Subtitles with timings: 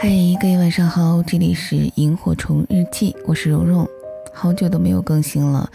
[0.00, 0.08] 嗨，
[0.40, 3.84] 各位晚上好，这里是萤火虫日记，我是蓉蓉，
[4.32, 5.68] 好久都没有更新了，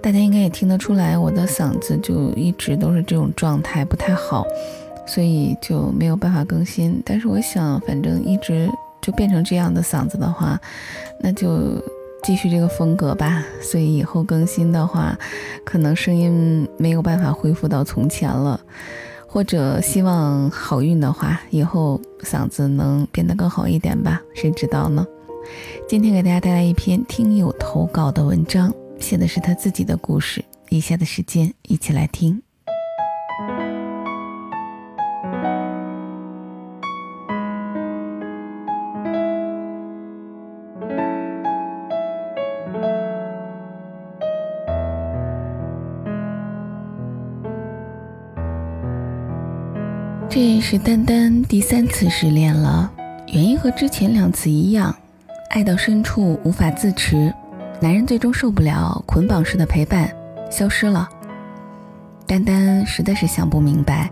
[0.00, 4.46] 大家应该也听得出来，我的嗓子就一直都是这种状态，不太好，
[5.08, 7.02] 所以就没有办法更新。
[7.04, 8.70] 但是我想，反正一直
[9.02, 10.56] 就变成这样的嗓子的话，
[11.18, 11.82] 那就
[12.22, 13.42] 继续这个风格吧。
[13.60, 15.18] 所以以后更新的话，
[15.64, 18.60] 可能声音没有办法恢复到从前了。
[19.34, 25.04] 或者希望好运的话，以后嗓子能变得更好一点吧，谁知道呢？
[25.88, 30.44] 今天给大家带来一篇听友投稿的文章，写的是他自己的故事。
[30.68, 32.40] 以下的时间，一起来听。
[50.34, 52.90] 这是丹丹第三次失恋了，
[53.28, 54.92] 原因和之前两次一样，
[55.50, 57.32] 爱到深处无法自持，
[57.78, 60.12] 男人最终受不了捆绑式的陪伴，
[60.50, 61.08] 消失了。
[62.26, 64.10] 丹丹实在是想不明白，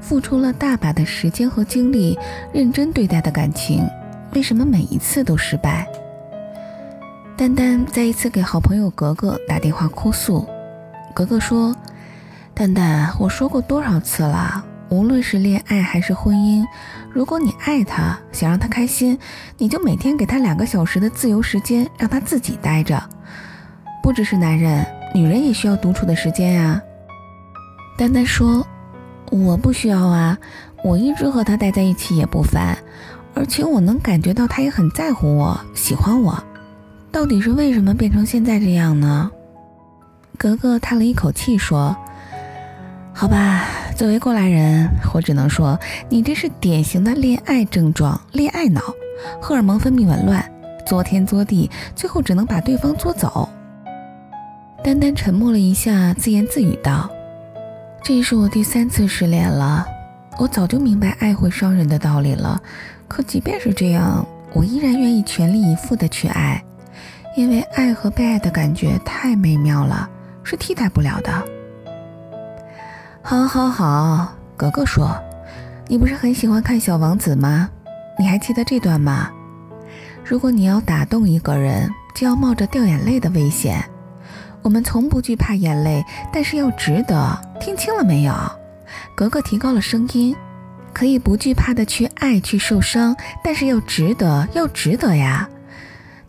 [0.00, 2.18] 付出了大把的时间和精力，
[2.50, 3.86] 认真对待的感情，
[4.32, 5.86] 为什么每一次都失败？
[7.36, 10.48] 丹丹在一次给好朋友格格打电话哭诉，
[11.12, 11.76] 格格说
[12.54, 16.64] ：“丹丹，我说过多少次了？”无论是恋爱还是婚姻，
[17.12, 19.18] 如果你爱他，想让他开心，
[19.58, 23.02] 你就每天给他两个小时的自由时间，让他自己待着。
[24.02, 26.80] 不只是男人，女人也需要独处的时间呀。
[27.98, 28.66] 丹丹说
[29.30, 30.38] ：“我不需要啊，
[30.82, 32.78] 我一直和他待在一起也不烦，
[33.34, 36.42] 而且我能感觉到他也很在乎我，喜欢我。
[37.12, 39.30] 到底是为什么变成现在这样呢？”
[40.38, 41.94] 格格叹了一口气说
[43.18, 43.66] ：“好吧。”
[43.98, 45.76] 作为过来人，我只能说，
[46.08, 48.80] 你这是典型的恋爱症状，恋爱脑，
[49.42, 50.48] 荷尔蒙分泌紊乱，
[50.86, 53.48] 作天作地，最后只能把对方作走。
[54.84, 57.10] 丹丹沉默了一下，自言自语道
[58.04, 59.84] ：“这是我第三次失恋了，
[60.38, 62.62] 我早就明白爱会伤人的道理了，
[63.08, 66.62] 可即便是这样，我依然愿意全力以赴的去爱，
[67.36, 70.08] 因为爱和被爱的感觉太美妙了，
[70.44, 71.32] 是替代不了的。”
[73.22, 75.14] 好，好，好，格格说
[75.86, 77.68] ：“你不是很喜欢看《小王子》吗？
[78.18, 79.30] 你还记得这段吗？
[80.24, 83.84] 如果你要打动一个人，就要冒着掉眼泪的危险。
[84.62, 86.02] 我们从不惧怕眼泪，
[86.32, 87.38] 但是要值得。
[87.60, 88.34] 听清了没有？”
[89.14, 90.34] 格格提高了声音
[90.94, 93.14] ：“可以不惧怕的去爱，去受伤，
[93.44, 95.46] 但是要值得，要值得呀。”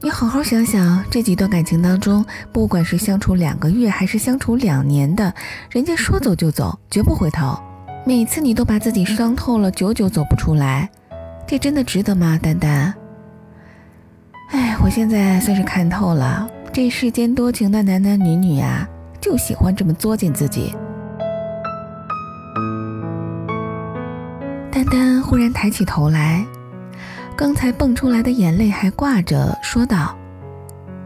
[0.01, 5.33] 你好好想想，这几段感情当中，不管是相处两个月还是相处两年的，
[5.69, 7.59] 人家说走就走，绝不回头。
[8.05, 10.89] 每次你都把自己伤透了，久久走不出来，
[11.45, 12.93] 这真的值得吗，丹丹？
[14.51, 18.87] 哎，我现在算是看透了，这世间多情的男男女女啊，
[19.19, 20.73] 就喜欢这么作践自己。
[24.71, 26.45] 丹丹忽然抬起头来。
[27.39, 30.13] 刚才蹦出来的眼泪还挂着，说道：“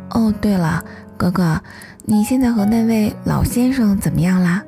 [0.09, 0.83] 哦，对了，
[1.15, 1.61] 哥哥，
[2.05, 4.63] 你现在和那位老先生怎么样啦？”“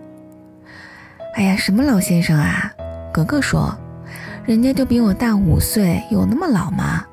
[1.33, 2.71] 哎呀，什么老先生啊？”
[3.11, 3.75] 格格说
[4.45, 7.03] ，“人家就比我大五岁，有那么老吗？”“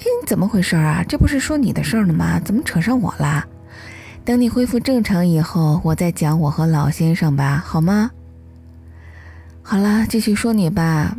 [0.00, 1.04] 哎，怎么回事啊？
[1.08, 2.40] 这不是说你的事儿呢吗？
[2.40, 3.46] 怎么扯上我啦
[4.26, 8.10] ？”“等你恢复正常以后，我再讲我和老先生吧，好吗
[9.62, 11.16] ？”“好了，继续说你吧。”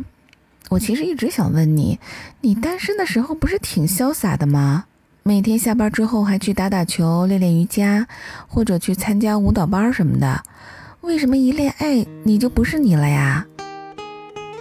[0.68, 1.98] 我其实一直想问你，
[2.40, 4.86] 你单身的时候不是挺潇洒的吗？
[5.22, 8.06] 每天下班之后还去打打球、练练瑜伽，
[8.48, 10.42] 或者去参加舞蹈班什么的。
[11.02, 13.46] 为什么一恋爱你就不是你了呀？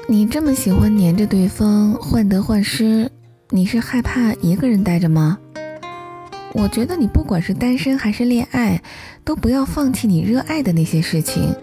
[0.07, 3.09] 你这么喜欢黏着对方，患得患失，
[3.49, 5.39] 你是害怕一个人待着吗？
[6.53, 8.81] 我觉得你不管是单身还是恋爱，
[9.23, 11.53] 都不要放弃你热爱的那些事情，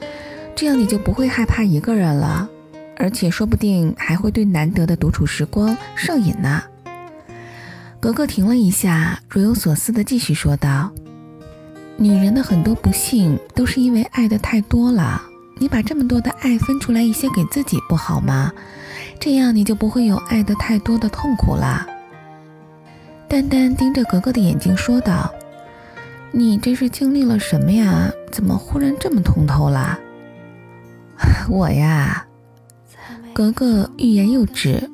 [0.54, 2.48] 这样你就不会害怕一个人了。
[3.02, 6.62] 而且说不定还会对难得的独处时光上瘾呢。
[7.98, 10.92] 格格停了一下，若有所思地继续说道
[11.98, 15.20] ：“女人的很多不幸都是因为爱的太多了。
[15.58, 18.52] 你把这么多的爱分出来一些给自己，不好吗？
[19.18, 21.84] 这样你就不会有爱的太多的痛苦了。”
[23.28, 25.28] 丹丹盯着格格的眼睛说道
[26.30, 28.08] ：“你这是经历了什么呀？
[28.30, 29.98] 怎么忽然这么通透了？”
[31.50, 32.24] 我呀。
[33.32, 34.90] 格格欲言又止，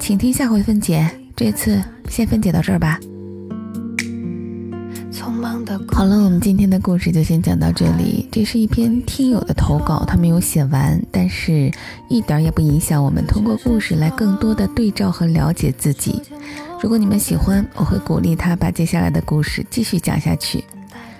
[0.00, 1.08] 请听下回分解。
[1.36, 2.98] 这次先分解到这儿吧。
[5.12, 8.28] 匆忙好了，我们今天的故事就先讲到这里。
[8.32, 11.70] 这是一篇听友的投稿，他没有写完，但是
[12.08, 16.20] 一点也不影响我们通过故事来更多的对照和了解自己。
[16.82, 20.64] 如果你们喜欢，我会鼓励他把接下来的故事继续讲下去。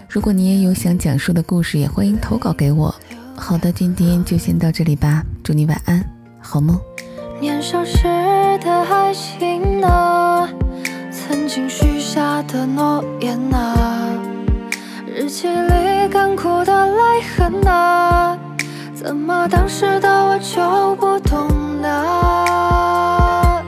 [0.09, 2.93] 如果你也有想讲述的故事，也欢迎投稿给我。
[3.37, 6.05] 好的，今天就先到这里吧，祝你晚安，
[6.51, 6.81] 好吗？
[7.41, 8.05] 年少时
[8.65, 10.49] 的爱情啊
[11.13, 14.09] 曾经许下的诺言啊
[15.07, 18.37] 日记里干枯的泪痕啊
[18.95, 21.49] 怎么当时的我就不懂
[21.83, 23.63] 呢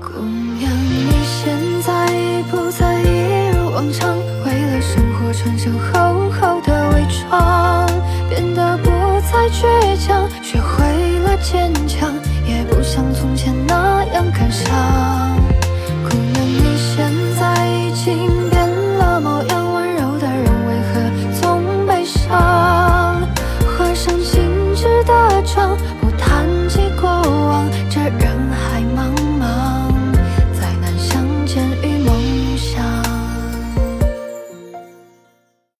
[0.00, 0.20] 姑
[0.58, 4.16] 娘你现在已不再一如往常
[4.46, 6.01] 为了生活穿上厚
[13.42, 15.36] 前那样感伤。
[16.08, 23.20] 姑娘，你现在已经变了模样，温柔的人为何总悲伤？
[23.76, 25.76] 画上精致的妆。